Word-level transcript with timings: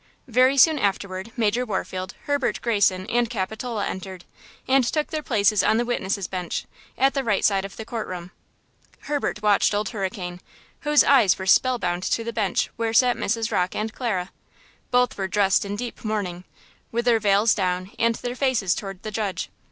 Very 0.27 0.57
soon 0.57 0.79
afterward 0.79 1.31
Major 1.37 1.63
Warfield, 1.63 2.15
Herbert 2.23 2.59
Greyson 2.63 3.05
and 3.07 3.29
Capitola 3.29 3.85
entered, 3.85 4.25
and 4.67 4.83
took 4.83 5.11
their 5.11 5.21
places 5.21 5.61
on 5.63 5.77
the 5.77 5.85
witness's 5.85 6.27
bench, 6.27 6.65
at 6.97 7.13
the 7.13 7.23
right 7.23 7.45
side 7.45 7.65
of 7.65 7.77
the 7.77 7.85
court 7.85 8.07
room. 8.07 8.31
Herbert 9.01 9.43
watched 9.43 9.75
Old 9.75 9.89
Hurricane, 9.89 10.41
whose 10.79 11.03
eyes 11.03 11.37
were 11.37 11.45
spell 11.45 11.77
bound 11.77 12.01
to 12.01 12.23
the 12.23 12.33
bench 12.33 12.71
where 12.77 12.93
sat 12.93 13.15
Mrs. 13.15 13.51
Rocke 13.51 13.75
and 13.75 13.93
Clara. 13.93 14.31
Both 14.89 15.15
were 15.19 15.27
dressed 15.27 15.65
in 15.65 15.75
deep 15.75 16.03
mourning, 16.03 16.45
with 16.91 17.05
their 17.05 17.19
veils 17.19 17.53
down 17.53 17.91
and 17.99 18.15
their 18.15 18.33
faces 18.33 18.73
toward 18.73 19.03
the 19.03 19.11
judge. 19.11 19.51